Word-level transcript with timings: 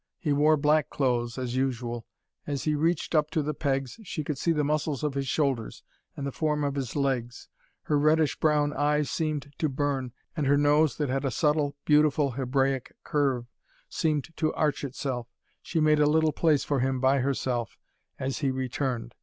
He 0.17 0.33
wore 0.33 0.57
black 0.57 0.89
clothes, 0.89 1.37
as 1.37 1.55
usual. 1.55 2.07
As 2.47 2.63
he 2.63 2.73
reached 2.73 3.13
up 3.13 3.29
to 3.29 3.43
the 3.43 3.53
pegs, 3.53 3.99
she 4.01 4.23
could 4.23 4.39
see 4.39 4.51
the 4.51 4.63
muscles 4.63 5.03
of 5.03 5.13
his 5.13 5.27
shoulders, 5.27 5.83
and 6.17 6.25
the 6.25 6.31
form 6.31 6.63
of 6.63 6.73
his 6.73 6.95
legs. 6.95 7.49
Her 7.83 7.99
reddish 7.99 8.39
brown 8.39 8.73
eyes 8.73 9.11
seemed 9.11 9.51
to 9.59 9.69
burn, 9.69 10.11
and 10.35 10.47
her 10.47 10.57
nose, 10.57 10.97
that 10.97 11.09
had 11.09 11.23
a 11.23 11.29
subtle, 11.29 11.75
beautiful 11.85 12.31
Hebraic 12.31 12.93
curve, 13.03 13.45
seemed 13.89 14.35
to 14.37 14.51
arch 14.55 14.83
itself. 14.83 15.27
She 15.61 15.79
made 15.79 15.99
a 15.99 16.07
little 16.09 16.33
place 16.33 16.63
for 16.63 16.79
him 16.79 16.99
by 16.99 17.19
herself, 17.19 17.77
as 18.17 18.39
he 18.39 18.49
returned. 18.49 19.13